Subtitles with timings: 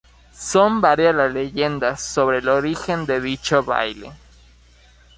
[0.33, 4.11] Son varias las leyendas sobre el origen de dicho baile.